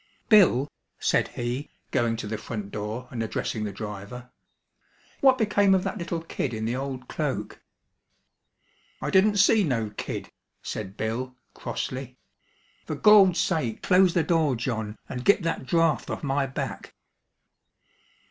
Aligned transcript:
"Bill," 0.29 0.67
said 0.97 1.27
he, 1.27 1.69
going 1.91 2.15
to 2.15 2.25
the 2.25 2.39
front 2.39 2.71
door 2.71 3.07
and 3.11 3.21
addressing 3.21 3.65
the 3.65 3.71
driver, 3.71 4.31
"what 5.19 5.37
became 5.37 5.75
of 5.75 5.83
that 5.83 5.99
little 5.99 6.23
kid 6.23 6.55
in 6.55 6.65
the 6.65 6.75
old 6.75 7.07
cloak?" 7.07 7.61
"I 8.99 9.11
didn't 9.11 9.37
see 9.37 9.63
no 9.63 9.91
kid," 9.91 10.31
said 10.63 10.97
Bill, 10.97 11.35
crossly. 11.53 12.17
"For 12.83 12.95
Gawd's 12.95 13.39
sake, 13.39 13.83
close 13.83 14.15
the 14.15 14.23
door, 14.23 14.55
John, 14.55 14.97
and 15.07 15.23
git 15.23 15.43
that 15.43 15.67
draught 15.67 16.09
off 16.09 16.23
my 16.23 16.47
back." 16.47 16.95